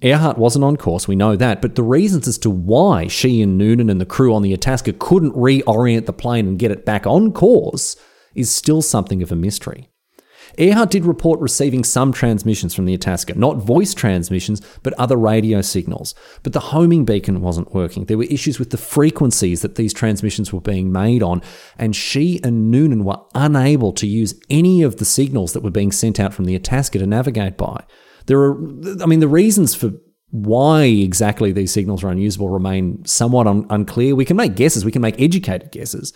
[0.00, 3.58] Earhart wasn't on course, we know that, but the reasons as to why she and
[3.58, 7.04] Noonan and the crew on the Itasca couldn't reorient the plane and get it back
[7.04, 7.96] on course
[8.36, 9.90] is still something of a mystery.
[10.58, 15.60] Earhart did report receiving some transmissions from the Itasca, not voice transmissions, but other radio
[15.60, 16.14] signals.
[16.42, 18.06] But the homing beacon wasn't working.
[18.06, 21.42] There were issues with the frequencies that these transmissions were being made on,
[21.78, 25.92] and she and Noonan were unable to use any of the signals that were being
[25.92, 27.84] sent out from the Itasca to navigate by.
[28.26, 28.58] There are,
[29.02, 29.92] I mean, the reasons for
[30.30, 34.14] why exactly these signals are unusable remain somewhat un- unclear.
[34.14, 36.12] We can make guesses, we can make educated guesses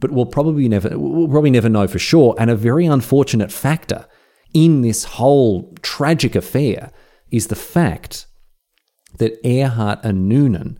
[0.00, 2.34] but we'll probably never we'll probably never know for sure.
[2.38, 4.06] And a very unfortunate factor
[4.52, 6.90] in this whole tragic affair
[7.30, 8.26] is the fact
[9.18, 10.78] that Earhart and Noonan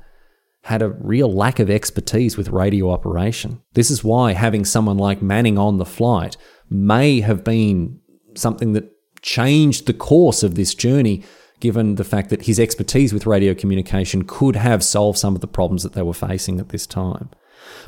[0.64, 3.62] had a real lack of expertise with radio operation.
[3.74, 6.36] This is why having someone like Manning on the flight
[6.68, 8.00] may have been
[8.34, 8.90] something that
[9.22, 11.22] changed the course of this journey,
[11.60, 15.46] given the fact that his expertise with radio communication could have solved some of the
[15.46, 17.30] problems that they were facing at this time.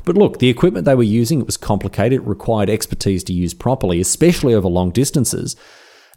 [0.05, 3.53] But look, the equipment they were using, it was complicated, it required expertise to use
[3.53, 5.55] properly, especially over long distances.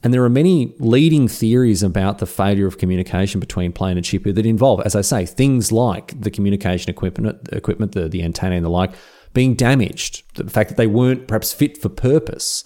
[0.02, 4.24] And there are many leading theories about the failure of communication between plane and ship
[4.24, 8.64] that involve, as I say, things like the communication equipment, equipment, the, the antenna and
[8.64, 8.92] the like,
[9.32, 12.64] being damaged, the fact that they weren't perhaps fit for purpose.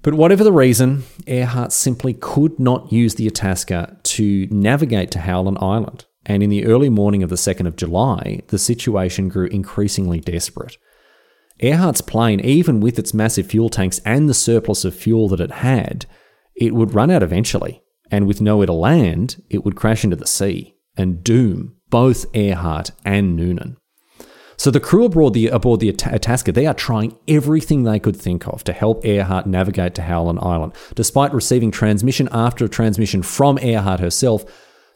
[0.00, 5.58] But whatever the reason, Earhart simply could not use the Itasca to navigate to Howland
[5.60, 10.20] Island and in the early morning of the 2nd of July, the situation grew increasingly
[10.20, 10.76] desperate.
[11.62, 15.52] Earhart's plane, even with its massive fuel tanks and the surplus of fuel that it
[15.52, 16.04] had,
[16.54, 20.26] it would run out eventually, and with nowhere to land, it would crash into the
[20.26, 23.76] sea and doom both Earhart and Noonan.
[24.56, 28.48] So the crew aboard the, aboard the Itasca, they are trying everything they could think
[28.48, 30.72] of to help Earhart navigate to Howland Island.
[30.94, 34.44] Despite receiving transmission after transmission from Earhart herself,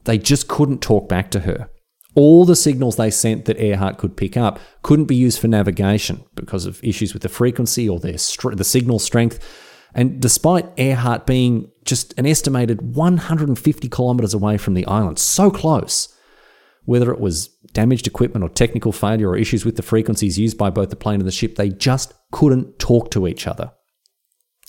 [0.05, 1.71] they just couldn't talk back to her.
[2.15, 6.25] All the signals they sent that Earhart could pick up couldn't be used for navigation
[6.35, 9.39] because of issues with the frequency or their the signal strength.
[9.95, 16.15] And despite Earhart being just an estimated 150 kilometres away from the island, so close,
[16.85, 20.71] whether it was damaged equipment or technical failure or issues with the frequencies used by
[20.71, 23.73] both the plane and the ship, they just couldn't talk to each other.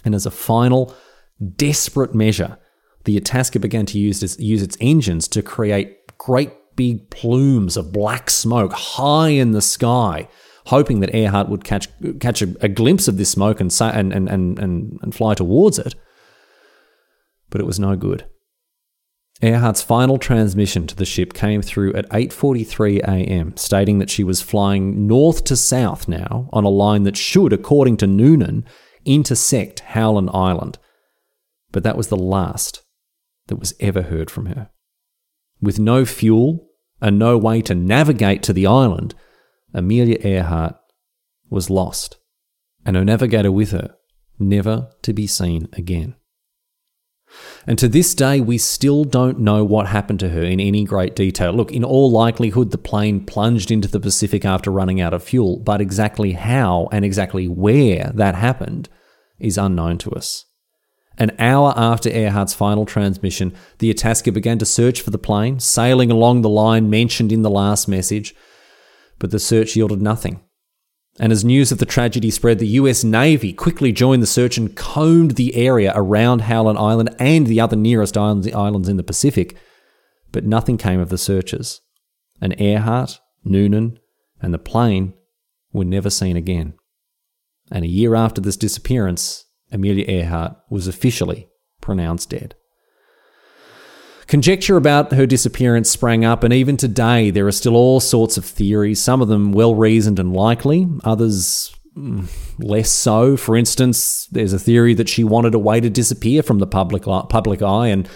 [0.03, 0.95] And as a final,
[1.55, 2.57] desperate measure,
[3.05, 7.91] the Itasca began to use its, use its engines to create great big plumes of
[7.91, 10.27] black smoke high in the sky,
[10.67, 11.87] hoping that Earhart would catch
[12.19, 15.95] catch a, a glimpse of this smoke and, and, and, and, and fly towards it.
[17.49, 18.25] But it was no good.
[19.41, 24.41] Earhart's final transmission to the ship came through at 8:43 a.m., stating that she was
[24.41, 28.63] flying north to south now on a line that should, according to Noonan,
[29.03, 30.77] intersect Howland Island.
[31.71, 32.83] But that was the last
[33.51, 34.69] that was ever heard from her.
[35.61, 36.69] With no fuel
[37.01, 39.13] and no way to navigate to the island,
[39.73, 40.77] Amelia Earhart
[41.49, 42.15] was lost,
[42.85, 43.95] and her navigator with her,
[44.39, 46.15] never to be seen again.
[47.67, 51.13] And to this day, we still don't know what happened to her in any great
[51.13, 51.51] detail.
[51.51, 55.59] Look, in all likelihood, the plane plunged into the Pacific after running out of fuel,
[55.59, 58.87] but exactly how and exactly where that happened
[59.39, 60.45] is unknown to us.
[61.17, 66.09] An hour after Earhart's final transmission, the Itasca began to search for the plane, sailing
[66.09, 68.33] along the line mentioned in the last message,
[69.19, 70.41] but the search yielded nothing.
[71.19, 74.75] And as news of the tragedy spread, the US Navy quickly joined the search and
[74.75, 78.47] combed the area around Howland Island and the other nearest islands
[78.87, 79.55] in the Pacific.
[80.31, 81.81] But nothing came of the searches.
[82.39, 83.99] And Earhart, Noonan,
[84.41, 85.13] and the plane
[85.73, 86.73] were never seen again.
[87.69, 91.47] And a year after this disappearance, Amelia Earhart was officially
[91.79, 92.55] pronounced dead.
[94.27, 98.45] Conjecture about her disappearance sprang up, and even today there are still all sorts of
[98.45, 103.35] theories, some of them well reasoned and likely, others mm, less so.
[103.35, 107.03] For instance, there's a theory that she wanted a way to disappear from the public,
[107.03, 108.07] public eye and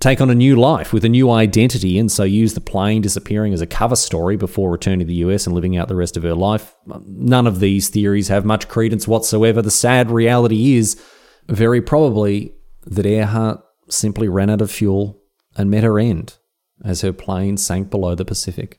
[0.00, 3.52] take on a new life with a new identity, and so use the plane disappearing
[3.52, 6.22] as a cover story before returning to the US and living out the rest of
[6.22, 6.74] her life.
[6.86, 9.62] None of these theories have much credence whatsoever.
[9.62, 11.02] The sad reality is,
[11.48, 15.20] very probably, that Earhart simply ran out of fuel
[15.56, 16.36] and met her end
[16.84, 18.78] as her plane sank below the Pacific.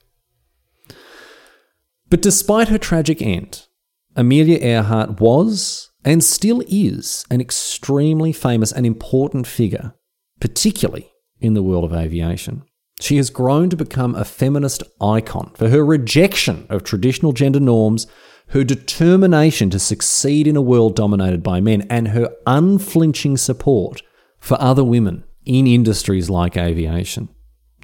[2.09, 3.67] But despite her tragic end,
[4.15, 9.93] Amelia Earhart was and still is an extremely famous and important figure,
[10.39, 12.63] particularly in the world of aviation.
[12.99, 18.07] She has grown to become a feminist icon for her rejection of traditional gender norms,
[18.47, 24.01] her determination to succeed in a world dominated by men, and her unflinching support
[24.39, 27.29] for other women in industries like aviation.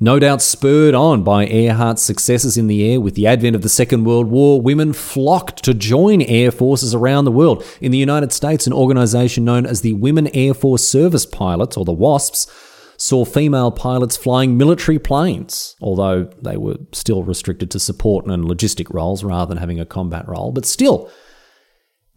[0.03, 3.69] No doubt spurred on by Earhart's successes in the air with the advent of the
[3.69, 7.63] Second World War, women flocked to join air forces around the world.
[7.79, 11.85] In the United States, an organization known as the Women Air Force Service Pilots, or
[11.85, 12.51] the WASPs,
[12.97, 18.93] saw female pilots flying military planes, although they were still restricted to support and logistic
[18.93, 20.51] roles rather than having a combat role.
[20.51, 21.09] But still,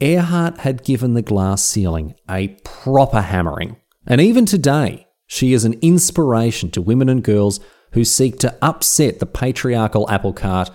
[0.01, 3.77] Earhart had given the glass ceiling a proper hammering.
[4.05, 7.61] And even today, she is an inspiration to women and girls
[7.97, 10.69] who seek to upset the patriarchal apple cart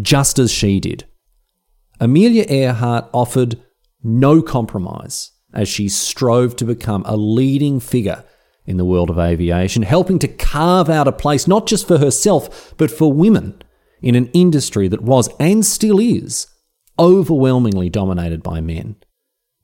[0.00, 1.06] just as she did.
[2.00, 3.62] Amelia Earhart offered
[4.02, 8.24] no compromise as she strove to become a leading figure
[8.64, 12.74] in the world of aviation, helping to carve out a place not just for herself,
[12.76, 13.62] but for women
[14.02, 16.48] in an industry that was and still is
[16.98, 18.96] overwhelmingly dominated by men.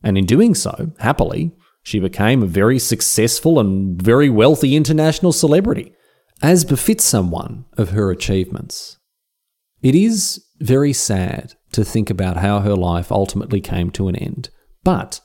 [0.04, 1.50] And in doing so, happily,
[1.82, 5.96] she became a very successful and very wealthy international celebrity,
[6.42, 8.98] as befits someone of her achievements.
[9.80, 14.50] It is very sad to think about how her life ultimately came to an end,
[14.84, 15.20] but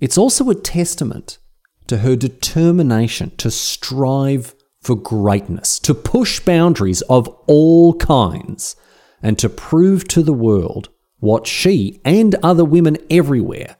[0.00, 1.38] it's also a testament
[1.86, 8.76] to her determination to strive for greatness, to push boundaries of all kinds,
[9.22, 13.76] and to prove to the world what she and other women everywhere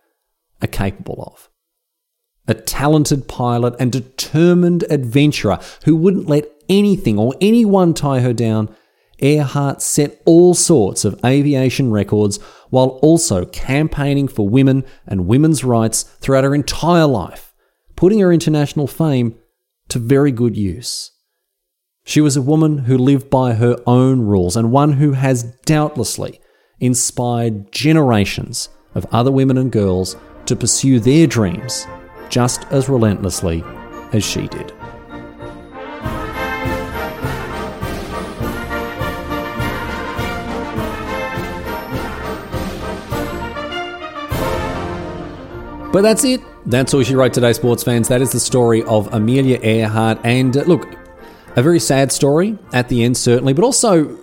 [0.63, 1.51] are capable of
[2.47, 8.75] a talented pilot and determined adventurer who wouldn't let anything or anyone tie her down,
[9.19, 12.39] Earhart set all sorts of aviation records
[12.71, 17.55] while also campaigning for women and women's rights throughout her entire life,
[17.97, 19.39] putting her international fame
[19.89, 21.13] to very good use.
[22.05, 26.41] She was a woman who lived by her own rules and one who has doubtlessly
[26.81, 30.17] inspired generations of other women and girls
[30.47, 31.87] to pursue their dreams
[32.29, 33.65] just as relentlessly
[34.13, 34.73] as she did.
[45.95, 46.41] But that's it.
[46.67, 48.09] That's all she wrote today, sports fans.
[48.09, 50.19] That is the story of Amelia Earhart.
[50.25, 50.93] And uh, look,
[51.55, 54.17] a very sad story at the end, certainly, but also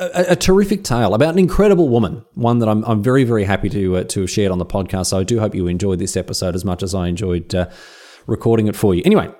[0.00, 3.68] a, a, terrific tale about an incredible woman, one that I'm, I'm very, very happy
[3.68, 5.06] to, uh, to have shared on the podcast.
[5.06, 7.68] So I do hope you enjoyed this episode as much as I enjoyed uh,
[8.26, 9.02] recording it for you.
[9.04, 9.30] Anyway,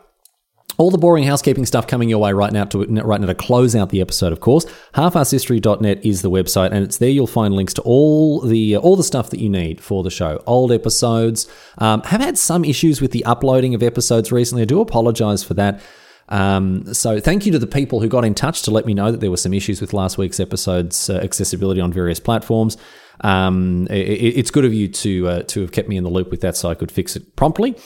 [0.80, 3.76] all the boring housekeeping stuff coming your way right now to right now to close
[3.76, 4.32] out the episode.
[4.32, 8.76] Of course, halfarsedhistory.net is the website, and it's there you'll find links to all the
[8.76, 10.42] uh, all the stuff that you need for the show.
[10.46, 11.46] Old episodes
[11.78, 14.62] um, have had some issues with the uploading of episodes recently.
[14.62, 15.82] I do apologise for that.
[16.30, 19.10] Um, so thank you to the people who got in touch to let me know
[19.10, 22.76] that there were some issues with last week's episode's uh, accessibility on various platforms.
[23.22, 26.30] Um, it, it's good of you to uh, to have kept me in the loop
[26.30, 27.76] with that, so I could fix it promptly.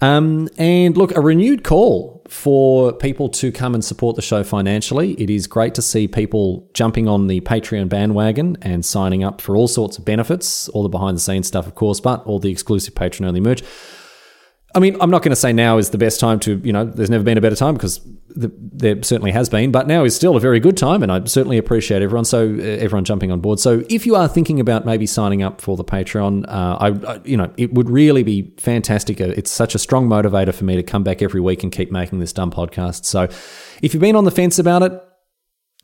[0.00, 5.14] Um, and look, a renewed call for people to come and support the show financially.
[5.14, 9.56] It is great to see people jumping on the Patreon bandwagon and signing up for
[9.56, 12.50] all sorts of benefits, all the behind the scenes stuff, of course, but all the
[12.50, 13.62] exclusive Patreon only merch.
[14.78, 16.84] I mean, I'm not going to say now is the best time to, you know,
[16.84, 20.14] there's never been a better time because the, there certainly has been, but now is
[20.14, 22.24] still a very good time, and I certainly appreciate everyone.
[22.24, 23.58] So uh, everyone jumping on board.
[23.58, 27.20] So if you are thinking about maybe signing up for the Patreon, uh, I, I,
[27.24, 29.20] you know, it would really be fantastic.
[29.20, 31.90] Uh, it's such a strong motivator for me to come back every week and keep
[31.90, 33.04] making this dumb podcast.
[33.04, 33.24] So
[33.82, 34.92] if you've been on the fence about it,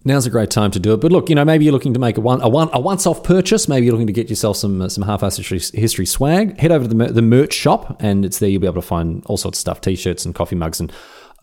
[0.05, 1.01] now's a great time to do it.
[1.01, 3.07] But look, you know, maybe you're looking to make a one a one a once
[3.07, 3.69] off purchase.
[3.69, 6.59] Maybe you're looking to get yourself some uh, some Half-Arsed History, history swag.
[6.59, 8.49] Head over to the the merch shop, and it's there.
[8.49, 10.93] You'll be able to find all sorts of stuff: t-shirts and coffee mugs and.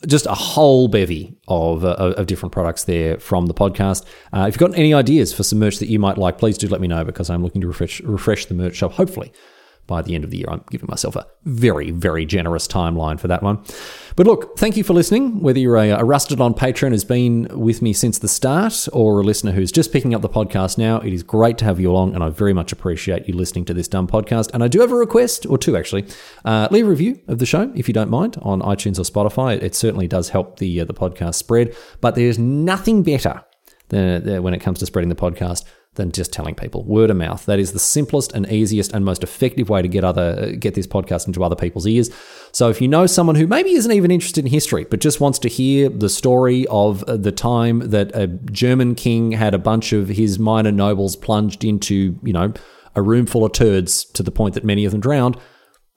[0.08, 4.04] Just a whole bevy of, uh, of different products there from the podcast.
[4.34, 6.68] Uh, if you've got any ideas for some merch that you might like, please do
[6.68, 8.94] let me know because I'm looking to refresh refresh the merch shop.
[8.94, 9.32] Hopefully,
[9.92, 10.48] by the end of the year.
[10.50, 13.62] I'm giving myself a very, very generous timeline for that one.
[14.16, 15.42] But look, thank you for listening.
[15.42, 19.20] Whether you're a, a rusted on patron has been with me since the start, or
[19.20, 21.92] a listener who's just picking up the podcast now, it is great to have you
[21.92, 24.50] along, and I very much appreciate you listening to this dumb podcast.
[24.54, 26.06] And I do have a request, or two actually.
[26.46, 29.62] Uh, leave a review of the show if you don't mind on iTunes or Spotify.
[29.62, 31.76] It certainly does help the uh, the podcast spread.
[32.00, 33.44] But there's nothing better
[33.90, 35.66] than, than when it comes to spreading the podcast
[35.96, 37.46] than just telling people word of mouth.
[37.46, 40.88] That is the simplest and easiest and most effective way to get other get this
[40.88, 42.10] podcast into other people's ears.
[42.54, 45.38] So if you know someone who maybe isn't even interested in history but just wants
[45.40, 49.92] to hear the story of uh, the time that a German king had a bunch
[49.92, 52.54] of his minor nobles plunged into, you know,
[52.96, 55.38] a room full of turds to the point that many of them drowned,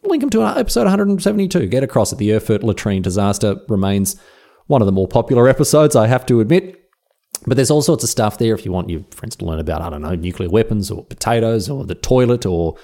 [0.02, 1.66] link them to episode 172.
[1.66, 2.18] Get across it.
[2.18, 4.20] The Erfurt latrine disaster remains
[4.66, 6.83] one of the more popular episodes, I have to admit.
[7.46, 9.82] But there's all sorts of stuff there if you want your friends to learn about,
[9.82, 12.76] I don't know, nuclear weapons or potatoes or the toilet or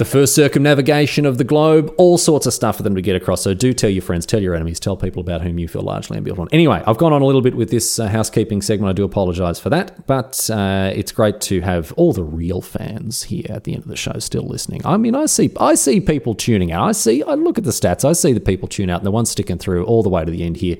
[0.00, 3.42] the first circumnavigation of the globe, all sorts of stuff for them to get across.
[3.42, 6.18] So do tell your friends, tell your enemies, tell people about whom you feel largely
[6.18, 6.48] ambivalent.
[6.52, 8.88] Anyway, I've gone on a little bit with this uh, housekeeping segment.
[8.88, 13.24] I do apologize for that, but uh, it's great to have all the real fans
[13.24, 14.80] here at the end of the show still listening.
[14.86, 16.88] I mean, I see, I see people tuning out.
[16.88, 18.02] I see, I look at the stats.
[18.02, 20.30] I see the people tune out, and the ones sticking through all the way to
[20.30, 20.78] the end here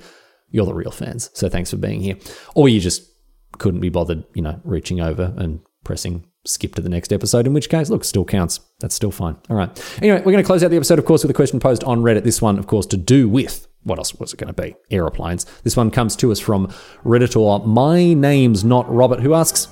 [0.51, 1.31] you're the real fans.
[1.35, 2.17] So thanks for being here.
[2.55, 3.11] Or you just
[3.59, 7.53] couldn't be bothered, you know, reaching over and pressing skip to the next episode, in
[7.53, 8.61] which case, look, still counts.
[8.81, 9.37] That's still fine.
[9.49, 9.71] All right.
[10.01, 12.01] Anyway, we're going to close out the episode, of course, with a question posed on
[12.01, 12.25] Reddit.
[12.25, 14.75] This one, of course, to do with what else was it going to be?
[14.91, 15.47] Aeroplanes.
[15.63, 16.69] This one comes to us from
[17.05, 19.69] Redditor My Name's Not Robert, who asks,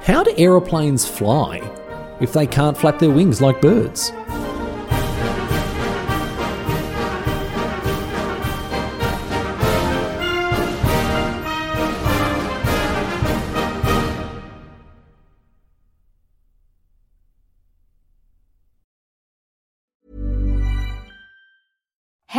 [0.00, 1.58] How do aeroplanes fly
[2.20, 4.12] if they can't flap their wings like birds?